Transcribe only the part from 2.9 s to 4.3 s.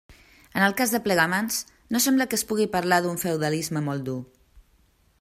d'un feudalisme molt dur.